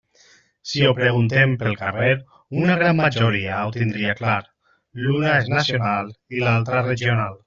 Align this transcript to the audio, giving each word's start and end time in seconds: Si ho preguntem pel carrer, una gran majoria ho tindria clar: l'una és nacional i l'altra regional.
Si 0.69 0.79
ho 0.85 0.93
preguntem 0.99 1.51
pel 1.63 1.75
carrer, 1.81 2.15
una 2.61 2.77
gran 2.79 2.97
majoria 3.01 3.59
ho 3.65 3.75
tindria 3.75 4.15
clar: 4.23 4.41
l'una 5.05 5.35
és 5.43 5.53
nacional 5.57 6.11
i 6.39 6.43
l'altra 6.47 6.83
regional. 6.89 7.37